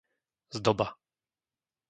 [0.57, 0.87] Zdoba